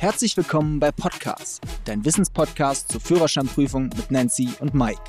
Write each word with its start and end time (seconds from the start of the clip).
Herzlich 0.00 0.34
willkommen 0.34 0.80
bei 0.80 0.90
Podcast, 0.92 1.60
dein 1.84 2.06
Wissenspodcast 2.06 2.90
zur 2.90 3.02
Führerscheinprüfung 3.02 3.90
mit 3.94 4.10
Nancy 4.10 4.48
und 4.60 4.72
Mike. 4.72 5.02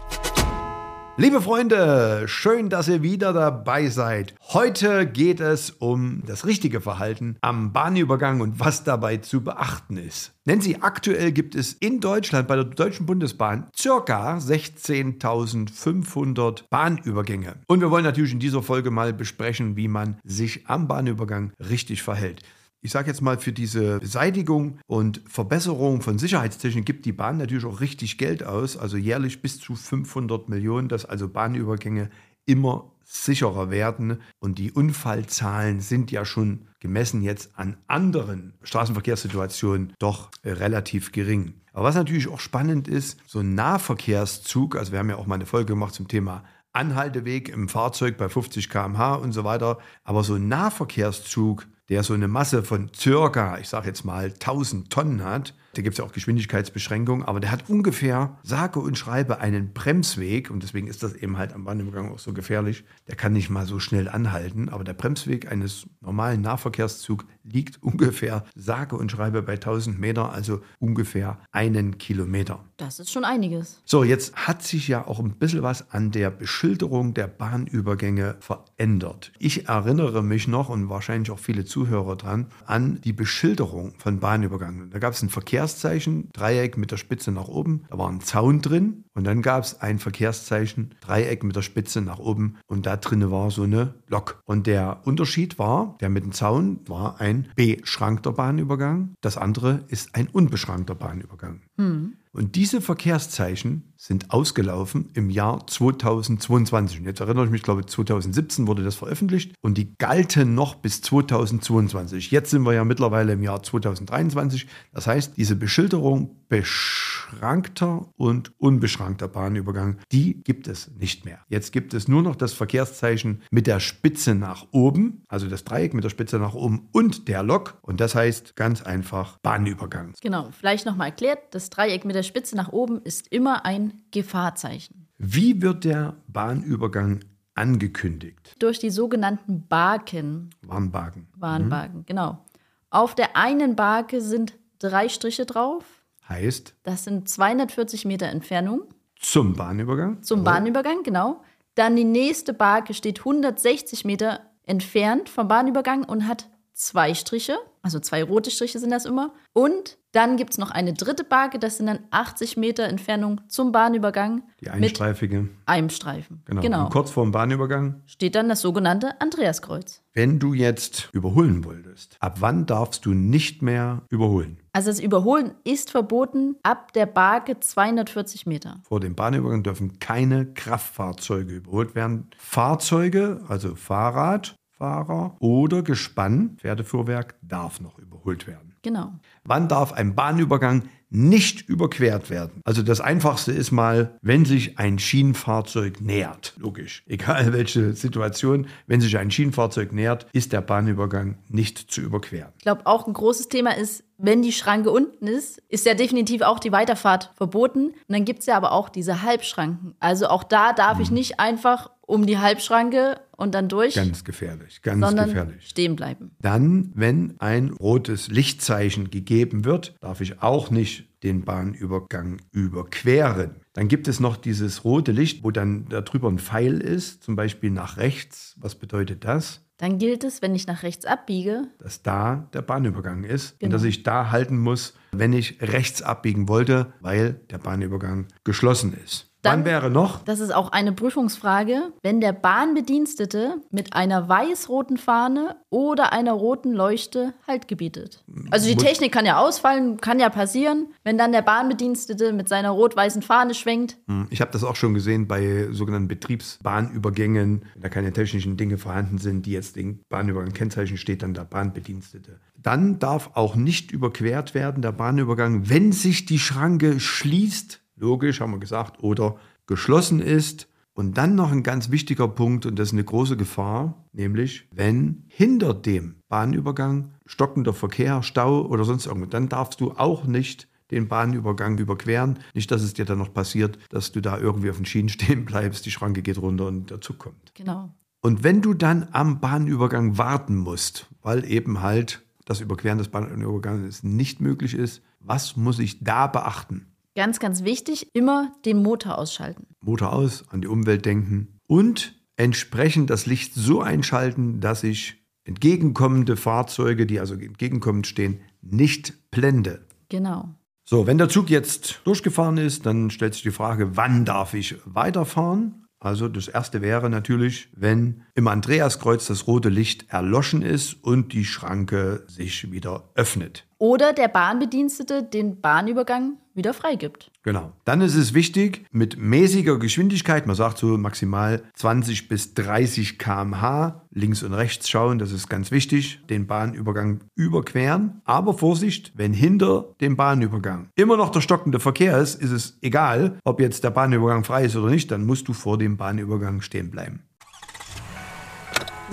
Liebe 1.16 1.41
Freunde, 1.41 2.25
schön, 2.28 2.70
dass 2.70 2.89
ihr 2.89 3.02
wieder 3.02 3.32
dabei 3.32 3.88
seid. 3.88 4.36
Heute 4.50 5.07
geht 5.07 5.39
es 5.39 5.70
um 5.70 6.23
das 6.25 6.46
richtige 6.46 6.82
Verhalten 6.82 7.38
am 7.39 7.71
Bahnübergang 7.71 8.41
und 8.41 8.59
was 8.59 8.84
dabei 8.84 9.16
zu 9.16 9.41
beachten 9.41 9.96
ist. 9.96 10.34
Nancy, 10.43 10.80
aktuell 10.82 11.32
gibt 11.32 11.55
es 11.55 11.71
in 11.71 12.02
Deutschland 12.02 12.50
bei 12.50 12.58
der 12.58 12.66
Deutschen 12.66 13.05
Bundesbahn 13.05 13.70
circa 13.73 14.39
16.500 14.39 16.64
Bahnübergänge. 16.70 17.55
Und 17.68 17.80
wir 17.80 17.92
wollen 17.92 18.04
natürlich 18.04 18.34
in 18.34 18.39
dieser 18.39 18.62
Folge 18.62 18.92
mal 18.92 19.14
besprechen, 19.14 19.78
wie 19.78 19.88
man 19.88 20.18
sich 20.26 20.68
am 20.68 20.89
Bahnübergang 20.89 21.54
richtig 21.62 22.04
verhält 22.04 22.44
ich 22.82 22.92
sage 22.92 23.08
jetzt 23.08 23.21
mal, 23.21 23.38
für 23.38 23.54
diese 23.54 24.00
Beseitigung 24.00 24.80
und 24.88 25.21
Verbesserung 25.28 26.02
von 26.02 26.18
Sicherheitstechnik 26.18 26.86
gibt 26.86 27.06
die 27.06 27.12
Bahn 27.12 27.38
natürlich 27.38 27.66
auch 27.66 27.80
richtig 27.80 28.18
Geld 28.18 28.44
aus, 28.44 28.76
also 28.76 28.98
jährlich 28.98 29.42
bis 29.42 29.60
zu 29.60 29.76
500 29.76 30.50
Millionen, 30.50 30.90
dass 30.90 31.06
also 31.06 31.28
Bahnübergänge 31.28 32.09
immer 32.45 32.92
sicherer 33.04 33.70
werden. 33.70 34.22
Und 34.40 34.58
die 34.58 34.72
Unfallzahlen 34.72 35.80
sind 35.80 36.12
ja 36.12 36.26
schon 36.26 36.67
gemessen 36.80 37.22
jetzt 37.22 37.52
an 37.58 37.78
anderen 37.88 38.54
Straßenverkehrssituationen 38.64 39.94
doch 40.00 40.32
relativ 40.44 41.12
gering. 41.12 41.54
Aber 41.73 41.86
was 41.86 41.95
natürlich 41.95 42.28
auch 42.28 42.40
spannend 42.40 42.88
ist, 42.88 43.20
so 43.28 43.40
ein 43.40 43.54
Nahverkehrszug, 43.54 44.76
also 44.76 44.92
wir 44.92 45.00
haben 45.00 45.09
ja 45.09 45.18
auch 45.18 45.28
mal 45.28 45.36
eine 45.36 45.45
Folge 45.45 45.73
gemacht 45.73 45.94
zum 45.94 46.08
Thema 46.08 46.44
Anhalteweg 46.73 47.50
im 47.50 47.68
Fahrzeug 47.70 48.18
bei 48.18 48.30
50 48.30 48.70
km/h 48.70 49.16
und 49.16 49.34
so 49.34 49.44
weiter. 49.44 49.78
Aber 50.04 50.23
so 50.23 50.36
ein 50.36 50.48
Nahverkehrszug, 50.48 51.68
der 51.90 52.03
so 52.03 52.14
eine 52.14 52.28
Masse 52.28 52.64
von 52.64 52.90
circa, 52.95 53.58
ich 53.58 53.70
sage 53.70 53.88
jetzt 53.88 54.06
mal 54.06 54.26
1000 54.26 54.90
Tonnen 54.90 55.24
hat, 55.24 55.54
da 55.73 55.81
gibt 55.81 55.94
es 55.94 55.97
ja 56.00 56.05
auch 56.05 56.11
Geschwindigkeitsbeschränkungen, 56.11 57.25
aber 57.25 57.39
der 57.39 57.52
hat 57.52 57.69
ungefähr, 57.69 58.38
sage 58.44 58.80
und 58.80 58.97
schreibe, 58.97 59.39
einen 59.39 59.73
Bremsweg 59.73 60.52
und 60.52 60.64
deswegen 60.64 60.88
ist 60.88 61.02
das 61.03 61.14
eben 61.14 61.38
halt 61.38 61.53
am 61.53 61.64
Bahnübergang 61.64 62.11
auch 62.11 62.19
so 62.19 62.33
gefährlich. 62.33 62.83
Der 63.08 63.16
kann 63.16 63.33
nicht 63.33 63.50
mal 63.50 63.66
so 63.66 63.80
schnell 63.80 64.09
anhalten, 64.09 64.69
aber 64.69 64.83
der 64.83 64.94
Bremsweg 64.94 65.52
eines 65.52 65.88
normalen 66.02 66.42
Nahverkehrszugs 66.42 67.25
liegt 67.44 67.81
ungefähr, 67.81 68.44
sage 68.55 68.95
und 68.95 69.11
schreibe, 69.11 69.42
bei 69.42 69.53
1000 69.53 69.99
Meter, 69.99 70.31
also 70.31 70.61
ungefähr 70.80 71.39
einen 71.52 71.97
Kilometer. 71.97 72.64
Das 72.77 72.99
ist 72.99 73.11
schon 73.11 73.23
einiges. 73.23 73.81
So, 73.86 74.03
jetzt 74.03 74.36
hat 74.36 74.64
sich 74.64 74.88
ja 74.88 75.08
auch 75.08 75.19
ein 75.19 75.36
bisschen 75.38 75.64
was 75.64 75.92
an 75.92 76.11
der 76.11 76.31
Beschilderung 76.31 77.14
der 77.14 77.27
Bahnübergänge 77.27 78.36
verändert. 78.39 79.31
Ich 79.39 79.67
erinnere 79.67 80.23
mich 80.23 80.47
noch 80.47 80.69
und 80.69 80.89
wahrscheinlich 80.89 81.31
auch 81.31 81.39
viele 81.39 81.66
Zuhörer 81.66 82.16
dran 82.16 82.47
an 82.66 82.99
die 83.02 83.14
Beschilderung 83.14 83.94
von 83.97 84.19
Bahnübergängen. 84.19 84.89
Da 84.89 84.99
gab 84.99 85.14
es 85.14 85.22
ein 85.22 85.30
Verkehr 85.30 85.61
Verkehrszeichen, 85.62 86.30
Dreieck 86.34 86.76
mit 86.76 86.90
der 86.90 86.98
Spitze 86.98 87.31
nach 87.31 87.48
oben. 87.48 87.84
Da 87.92 88.00
war 88.00 88.09
ein 88.09 88.20
Zaun 88.20 88.62
drin 88.62 89.04
und 89.14 89.26
dann 89.26 89.44
gab 89.44 89.64
es 89.64 89.80
ein 89.80 90.00
Verkehrszeichen, 90.00 90.95
Dreieck 91.02 91.44
mit 91.44 91.56
der 91.56 91.62
Spitze 91.62 92.02
nach 92.02 92.17
oben 92.17 92.58
und 92.66 92.88
da 92.88 92.98
drin 92.98 93.30
war 93.30 93.52
so 93.52 93.62
eine 93.64 93.94
Lok. 94.08 94.42
Und 94.45 94.66
der 94.66 95.02
Unterschied 95.06 95.59
war, 95.59 95.98
der 96.02 96.09
mit 96.09 96.23
dem 96.23 96.32
Zaun 96.32 96.80
war 96.88 97.22
ein 97.22 97.48
beschrankter 97.56 98.32
Bahnübergang, 98.32 99.14
das 99.22 99.38
andere 99.38 99.84
ist 99.88 100.16
ein 100.16 100.28
unbeschrankter 100.30 100.95
Bahnübergang. 100.95 101.62
Hm. 101.78 102.14
Und 102.34 102.56
diese 102.56 102.80
Verkehrszeichen 102.80 103.94
sind 103.98 104.32
ausgelaufen 104.32 105.10
im 105.14 105.30
Jahr 105.30 105.68
2022. 105.68 107.00
Und 107.00 107.06
jetzt 107.06 107.20
erinnere 107.20 107.46
ich 107.46 107.52
mich, 107.52 107.62
glaube 107.62 107.86
2017 107.86 108.68
wurde 108.68 108.84
das 108.84 108.96
veröffentlicht 108.96 109.54
und 109.62 109.78
die 109.78 109.94
galten 109.98 110.56
noch 110.56 110.76
bis 110.76 111.02
2022. 111.02 112.32
Jetzt 112.32 112.52
sind 112.52 112.64
wir 112.64 112.73
ja 112.73 112.86
mittlerweile 112.86 113.34
im 113.34 113.44
Jahr 113.44 113.62
2023. 113.62 114.68
Das 114.94 115.08
heißt, 115.08 115.36
diese 115.36 115.58
Beschilderung 115.58 116.41
beschrankter 116.52 118.10
und 118.18 118.52
unbeschrankter 118.60 119.30
Bahnübergang, 119.30 120.00
die 120.12 120.44
gibt 120.44 120.67
es 120.67 120.92
nicht 121.00 121.23
mehr. 121.23 121.39
Jetzt 121.48 121.72
gibt 121.72 121.94
es 121.94 122.10
nur 122.10 122.22
noch 122.22 122.36
das 122.36 122.52
Verkehrszeichen 122.52 123.42
mit 123.52 123.67
der 123.67 123.80
Spitze 123.80 124.36
nach 124.36 124.67
oben, 124.72 125.23
also 125.30 125.48
das 125.48 125.64
Dreieck 125.64 125.94
mit 125.94 126.04
der 126.04 126.10
Spitze 126.10 126.40
nach 126.40 126.54
oben 126.54 126.90
und 126.92 127.30
der 127.30 127.42
Lok. 127.42 127.78
Und 127.84 128.01
das 128.01 128.16
heißt 128.16 128.57
ganz 128.57 128.81
einfach 128.81 129.38
Bahnübergang. 129.38 130.13
Genau, 130.19 130.50
vielleicht 130.51 130.85
nochmal 130.85 131.07
erklärt, 131.07 131.40
das 131.51 131.69
Dreieck 131.69 132.03
mit 132.03 132.17
der 132.17 132.23
Spitze 132.23 132.57
nach 132.57 132.73
oben 132.73 133.01
ist 133.01 133.29
immer 133.29 133.63
ein 133.63 134.01
Gefahrzeichen. 134.11 135.07
Wie 135.17 135.61
wird 135.61 135.85
der 135.85 136.17
Bahnübergang 136.28 137.22
angekündigt? 137.56 138.57
Durch 138.59 138.78
die 138.78 138.90
sogenannten 138.90 139.67
Barken. 139.69 140.50
Warnbaken. 140.63 141.28
Warnbaken, 141.38 142.00
mhm. 142.00 142.06
genau. 142.06 142.45
Auf 142.90 143.16
der 143.16 143.38
einen 143.38 143.78
Barke 143.78 144.19
sind 144.19 144.59
drei 144.79 145.07
Striche 145.07 145.45
drauf. 145.45 146.00
Heißt? 146.31 146.75
Das 146.83 147.03
sind 147.03 147.27
240 147.27 148.05
Meter 148.05 148.27
Entfernung. 148.27 148.83
Zum 149.19 149.53
Bahnübergang? 149.53 150.23
Zum 150.23 150.43
Bahnübergang, 150.43 151.03
genau. 151.03 151.41
Dann 151.75 151.95
die 151.95 152.05
nächste 152.05 152.53
Barke 152.53 152.93
steht 152.93 153.19
160 153.19 154.05
Meter 154.05 154.39
entfernt 154.65 155.29
vom 155.29 155.47
Bahnübergang 155.47 156.03
und 156.03 156.27
hat 156.27 156.49
zwei 156.73 157.13
Striche, 157.13 157.57
also 157.81 157.99
zwei 157.99 158.23
rote 158.23 158.51
Striche 158.51 158.79
sind 158.79 158.91
das 158.91 159.05
immer. 159.05 159.33
Und 159.53 159.97
dann 160.13 160.35
gibt 160.35 160.51
es 160.51 160.57
noch 160.57 160.71
eine 160.71 160.93
dritte 160.93 161.23
Barke, 161.23 161.57
das 161.57 161.77
sind 161.77 161.87
dann 161.87 161.99
80 162.11 162.57
Meter 162.57 162.83
Entfernung 162.83 163.41
zum 163.47 163.71
Bahnübergang. 163.71 164.43
Die 164.59 164.69
einstreifige. 164.69 165.43
Mit 165.43 165.51
einem 165.65 165.89
Streifen. 165.89 166.41
Genau. 166.45 166.61
genau. 166.61 166.83
Und 166.85 166.91
kurz 166.91 167.11
vor 167.11 167.23
dem 167.23 167.31
Bahnübergang 167.31 168.01
steht 168.05 168.35
dann 168.35 168.49
das 168.49 168.61
sogenannte 168.61 169.19
Andreaskreuz. 169.21 170.03
Wenn 170.13 170.39
du 170.39 170.53
jetzt 170.53 171.09
überholen 171.13 171.63
wolltest, 171.63 172.17
ab 172.19 172.37
wann 172.39 172.65
darfst 172.65 173.05
du 173.05 173.13
nicht 173.13 173.61
mehr 173.61 174.01
überholen? 174.09 174.57
Also 174.73 174.89
das 174.89 174.99
Überholen 174.99 175.53
ist 175.63 175.91
verboten 175.91 176.55
ab 176.63 176.91
der 176.91 177.05
Barke 177.05 177.59
240 177.59 178.45
Meter. 178.45 178.81
Vor 178.83 178.99
dem 178.99 179.15
Bahnübergang 179.15 179.63
dürfen 179.63 179.99
keine 179.99 180.45
Kraftfahrzeuge 180.45 181.55
überholt 181.55 181.95
werden. 181.95 182.29
Fahrzeuge, 182.37 183.41
also 183.47 183.75
Fahrrad, 183.75 184.55
Fahrer 184.81 185.35
oder 185.39 185.83
Gespann, 185.83 186.57
Pferdefuhrwerk, 186.57 187.35
darf 187.43 187.81
noch 187.81 187.99
überholt 187.99 188.47
werden. 188.47 188.73
Genau. 188.81 189.11
Wann 189.43 189.67
darf 189.67 189.93
ein 189.93 190.15
Bahnübergang 190.15 190.89
nicht 191.11 191.69
überquert 191.69 192.31
werden? 192.31 192.61
Also 192.63 192.81
das 192.81 192.99
Einfachste 192.99 193.51
ist 193.51 193.69
mal, 193.69 194.17
wenn 194.23 194.43
sich 194.43 194.79
ein 194.79 194.97
Schienenfahrzeug 194.97 196.01
nähert. 196.01 196.55
Logisch. 196.57 197.03
Egal 197.05 197.53
welche 197.53 197.93
Situation, 197.93 198.65
wenn 198.87 199.01
sich 199.01 199.19
ein 199.19 199.29
Schienenfahrzeug 199.29 199.91
nähert, 199.91 200.25
ist 200.33 200.51
der 200.51 200.61
Bahnübergang 200.61 201.37
nicht 201.47 201.91
zu 201.91 202.01
überqueren. 202.01 202.51
Ich 202.57 202.63
glaube, 202.63 202.87
auch 202.87 203.05
ein 203.05 203.13
großes 203.13 203.49
Thema 203.49 203.77
ist, 203.77 204.03
wenn 204.17 204.41
die 204.41 204.51
Schranke 204.51 204.89
unten 204.89 205.27
ist, 205.27 205.59
ist 205.69 205.85
ja 205.85 205.93
definitiv 205.93 206.41
auch 206.41 206.57
die 206.57 206.71
Weiterfahrt 206.71 207.31
verboten. 207.35 207.87
Und 207.89 207.95
dann 208.07 208.25
gibt 208.25 208.39
es 208.39 208.45
ja 208.47 208.57
aber 208.57 208.71
auch 208.71 208.89
diese 208.89 209.21
Halbschranken. 209.21 209.93
Also 209.99 210.27
auch 210.27 210.43
da 210.43 210.73
darf 210.73 210.99
ich 210.99 211.11
nicht 211.11 211.39
einfach 211.39 211.91
um 212.11 212.25
die 212.25 212.38
Halbschranke 212.38 213.22
und 213.38 213.55
dann 213.55 213.69
durch. 213.69 213.95
Ganz 213.95 214.25
gefährlich, 214.25 214.81
ganz 214.81 215.03
sondern 215.03 215.29
gefährlich. 215.29 215.67
Stehen 215.67 215.95
bleiben. 215.95 216.31
Dann, 216.41 216.91
wenn 216.94 217.39
ein 217.39 217.69
rotes 217.69 218.27
Lichtzeichen 218.27 219.09
gegeben 219.09 219.63
wird, 219.63 219.95
darf 220.01 220.19
ich 220.19 220.41
auch 220.41 220.69
nicht 220.72 221.07
den 221.23 221.45
Bahnübergang 221.45 222.41
überqueren. 222.51 223.55
Dann 223.73 223.88
gibt 223.88 224.09
es 224.09 224.19
noch 224.19 224.35
dieses 224.35 224.83
rote 224.83 225.13
Licht, 225.13 225.44
wo 225.44 225.51
dann 225.51 225.85
darüber 225.88 226.27
ein 226.27 226.39
Pfeil 226.39 226.81
ist, 226.81 227.23
zum 227.23 227.38
Beispiel 227.38 227.72
nach 227.72 227.95
rechts. 227.95 228.55
Was 228.59 228.75
bedeutet 228.75 229.23
das? 229.23 229.61
Dann 229.78 229.97
gilt 229.97 230.23
es, 230.23 230.41
wenn 230.41 230.53
ich 230.53 230.67
nach 230.67 230.83
rechts 230.83 231.05
abbiege, 231.05 231.69
dass 231.79 232.03
da 232.03 232.49
der 232.53 232.61
Bahnübergang 232.61 233.23
ist 233.23 233.57
genau. 233.59 233.67
und 233.67 233.73
dass 233.73 233.83
ich 233.83 234.03
da 234.03 234.31
halten 234.31 234.57
muss, 234.59 234.93
wenn 235.11 235.33
ich 235.33 235.61
rechts 235.61 236.01
abbiegen 236.01 236.47
wollte, 236.49 236.93
weil 236.99 237.41
der 237.49 237.57
Bahnübergang 237.57 238.28
geschlossen 238.43 238.93
ist. 238.93 239.30
Dann, 239.41 239.59
Wann 239.59 239.66
wäre 239.66 239.90
noch? 239.90 240.24
Das 240.24 240.40
ist 240.40 240.53
auch 240.53 240.72
eine 240.72 240.91
Prüfungsfrage. 240.91 241.94
Wenn 242.03 242.22
der 242.22 242.31
Bahnbedienstete 242.31 243.56
mit 243.72 243.94
einer 243.94 244.29
weiß-roten 244.29 244.97
Fahne 244.97 245.56
oder 245.69 246.13
einer 246.13 246.34
roten 246.34 246.73
Leuchte 246.73 247.34
Halt 247.47 247.67
gebietet. 247.67 248.23
Also 248.52 248.67
die 248.67 248.76
Technik 248.76 249.11
kann 249.11 249.26
ja 249.26 249.40
ausfallen, 249.40 249.97
kann 249.97 250.20
ja 250.20 250.29
passieren. 250.29 250.88
Wenn 251.03 251.17
dann 251.17 251.32
der 251.32 251.41
Bahnbedienstete 251.41 252.34
mit 252.34 252.49
seiner 252.49 252.70
rot-weißen 252.70 253.23
Fahne 253.23 253.55
schwenkt. 253.55 253.97
Hm, 254.08 254.28
ich 254.29 254.41
habe 254.41 254.52
das 254.52 254.64
auch 254.64 254.76
schon 254.76 254.93
gesehen 254.93 255.28
bei 255.28 255.70
sogenannten 255.72 256.08
Betriebsbahnübergängen, 256.08 257.64
wenn 257.74 257.82
da 257.82 257.90
keine 257.90 258.14
technischen 258.14 258.58
Dinge 258.58 258.78
vorhanden 258.78 259.18
sind, 259.18 259.46
die 259.46 259.52
jetzt 259.52 259.76
den 259.76 260.02
Bahnübergang 260.10 260.54
kennzeichnen, 260.54 260.98
steht 260.98 261.24
dann 261.24 261.34
der 261.34 261.46
Bahnbedienstete. 261.46 262.40
Dann 262.62 263.00
darf 263.00 263.32
auch 263.34 263.56
nicht 263.56 263.92
überquert 263.92 264.54
werden 264.54 264.84
der 264.84 264.92
Bahnübergang, 264.92 265.70
wenn 265.70 265.92
sich 265.92 266.26
die 266.26 266.38
Schranke 266.38 267.00
schließt 267.00 267.81
logisch, 268.01 268.42
haben 268.42 268.51
wir 268.51 268.59
gesagt, 268.59 269.01
oder 269.03 269.38
geschlossen 269.68 270.19
ist. 270.19 270.68
Und 270.94 271.18
dann 271.18 271.36
noch 271.36 271.51
ein 271.51 271.63
ganz 271.63 271.89
wichtiger 271.89 272.27
Punkt, 272.27 272.65
und 272.65 272.77
das 272.77 272.89
ist 272.89 272.94
eine 272.94 273.06
große 273.06 273.38
Gefahr, 273.38 274.06
nämlich 274.12 274.68
wenn 274.74 275.24
hinter 275.30 275.74
dem 275.74 276.15
Bahnübergang 276.27 277.12
stockender 277.25 277.74
Verkehr, 277.74 278.21
Stau 278.24 278.65
oder 278.65 278.83
sonst 278.83 279.06
irgendwas, 279.06 279.30
dann 279.30 279.48
darfst 279.48 279.80
du 279.80 279.92
auch 279.92 280.25
nicht 280.25 280.68
den 280.92 281.07
Bahnübergang 281.07 281.77
überqueren. 281.77 282.39
Nicht, 282.53 282.69
dass 282.71 282.81
es 282.81 282.94
dir 282.94 283.06
dann 283.06 283.19
noch 283.19 283.33
passiert, 283.33 283.80
dass 283.89 284.12
du 284.12 284.19
da 284.19 284.38
irgendwie 284.38 284.69
auf 284.69 284.75
den 284.75 284.86
Schienen 284.86 285.07
stehen 285.18 285.45
bleibst, 285.45 285.86
die 285.86 285.92
Schranke 285.92 286.21
geht 286.21 286.38
runter 286.38 286.68
und 286.68 286.89
der 286.89 287.00
Zug 287.00 287.19
kommt. 287.19 287.56
Genau. 287.56 287.94
Und 288.19 288.44
wenn 288.44 288.62
du 288.62 288.74
dann 288.74 289.07
am 289.13 289.39
Bahnübergang 289.39 290.18
warten 290.18 290.57
musst, 290.57 291.07
weil 291.21 291.50
eben 291.50 291.81
halt 291.81 292.21
das 292.45 292.62
Überqueren 292.62 292.98
des 292.98 293.07
Bahnübergangs 293.07 294.03
nicht 294.03 294.42
möglich 294.42 294.74
ist. 294.74 295.01
Was 295.19 295.56
muss 295.56 295.80
ich 295.80 296.03
da 296.03 296.27
beachten? 296.27 296.88
Ganz, 297.16 297.40
ganz 297.40 297.63
wichtig, 297.63 298.08
immer 298.13 298.54
den 298.66 298.81
Motor 298.81 299.18
ausschalten. 299.18 299.68
Motor 299.81 300.13
aus, 300.13 300.46
an 300.50 300.62
die 300.62 300.68
Umwelt 300.68 301.06
denken 301.06 301.60
und 301.68 302.16
entsprechend 302.38 303.10
das 303.10 303.25
Licht 303.25 303.54
so 303.54 303.81
einschalten, 303.81 304.62
dass 304.62 304.84
ich 304.84 305.18
entgegenkommende 305.44 306.38
Fahrzeuge, 306.38 307.06
die 307.06 307.19
also 307.19 307.34
entgegenkommend 307.34 308.08
stehen, 308.08 308.42
nicht 308.62 309.30
blende. 309.31 309.86
Genau. 310.10 310.56
So, 310.86 311.08
wenn 311.08 311.18
der 311.18 311.30
Zug 311.30 311.50
jetzt 311.50 312.02
durchgefahren 312.06 312.58
ist, 312.58 312.86
dann 312.86 313.10
stellt 313.10 313.34
sich 313.34 313.44
die 313.44 313.52
Frage, 313.52 313.96
wann 313.98 314.25
darf 314.25 314.54
ich 314.54 314.75
weiterfahren? 314.86 315.86
Also 316.00 316.28
das 316.28 316.48
erste 316.48 316.81
wäre 316.81 317.10
natürlich, 317.10 317.69
wenn 317.75 318.24
im 318.34 318.48
Andreaskreuz 318.48 319.28
das 319.28 319.46
rote 319.46 319.69
Licht 319.69 320.10
erloschen 320.10 320.63
ist 320.63 320.96
und 321.04 321.31
die 321.31 321.46
Schranke 321.46 322.25
sich 322.28 322.72
wieder 322.72 323.12
öffnet. 323.13 323.68
Oder 323.78 324.12
der 324.12 324.28
Bahnbedienstete 324.28 325.22
den 325.22 325.62
Bahnübergang 325.62 326.38
wieder 326.53 326.74
freigibt. 326.74 327.31
Genau. 327.44 327.74
Dann 327.86 328.01
ist 328.01 328.15
es 328.15 328.33
wichtig, 328.33 328.86
mit 328.92 329.18
mäßiger 329.18 329.80
Geschwindigkeit, 329.80 330.48
man 330.48 330.56
sagt 330.56 330.77
so 330.77 330.98
maximal 330.98 331.63
20 331.75 332.27
bis 332.27 332.53
30 332.53 333.18
km/h, 333.18 334.07
links 334.12 334.44
und 334.44 334.53
rechts 334.53 334.89
schauen, 334.89 335.19
das 335.19 335.31
ist 335.31 335.50
ganz 335.50 335.71
wichtig, 335.71 336.19
den 336.30 336.48
Bahnübergang 336.48 337.21
überqueren. 337.36 338.21
Aber 338.25 338.53
Vorsicht, 338.53 339.13
wenn 339.15 339.33
hinter 339.33 339.95
dem 340.01 340.18
Bahnübergang 340.18 340.89
immer 340.95 341.18
noch 341.18 341.30
der 341.30 341.42
stockende 341.42 341.80
Verkehr 341.80 342.18
ist, 342.18 342.42
ist 342.42 342.51
es 342.51 342.77
egal, 342.81 343.39
ob 343.44 343.59
jetzt 343.59 343.83
der 343.83 343.92
Bahnübergang 343.92 344.44
frei 344.44 344.65
ist 344.65 344.75
oder 344.75 344.92
nicht, 344.92 345.12
dann 345.12 345.25
musst 345.25 345.48
du 345.48 345.53
vor 345.53 345.77
dem 345.77 345.98
Bahnübergang 345.98 346.62
stehen 346.62 346.92
bleiben. 346.92 347.24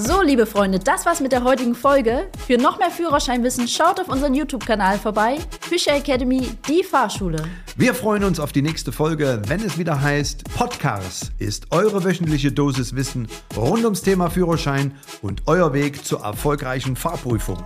So, 0.01 0.23
liebe 0.23 0.47
Freunde, 0.47 0.79
das 0.79 1.07
war's 1.07 1.19
mit 1.19 1.33
der 1.33 1.43
heutigen 1.43 1.75
Folge. 1.75 2.29
Für 2.47 2.57
noch 2.57 2.79
mehr 2.79 2.93
Führerscheinwissen 2.93 3.67
schaut 3.67 3.99
auf 3.99 4.07
unseren 4.07 4.33
YouTube-Kanal 4.33 4.97
vorbei. 4.97 5.39
Fischer 5.61 5.97
Academy, 5.97 6.49
die 6.69 6.85
Fahrschule. 6.85 7.43
Wir 7.77 7.95
freuen 7.95 8.23
uns 8.23 8.39
auf 8.39 8.53
die 8.53 8.63
nächste 8.63 8.93
Folge, 8.93 9.43
wenn 9.49 9.61
es 9.61 9.77
wieder 9.77 10.01
heißt, 10.01 10.45
Podcast 10.57 11.33
ist 11.39 11.73
eure 11.73 12.05
wöchentliche 12.05 12.53
Dosis 12.53 12.95
Wissen 12.95 13.27
rund 13.57 13.83
ums 13.83 14.03
Thema 14.03 14.31
Führerschein 14.31 14.95
und 15.21 15.43
euer 15.47 15.73
Weg 15.73 16.05
zur 16.05 16.21
erfolgreichen 16.21 16.95
Fahrprüfung. 16.95 17.59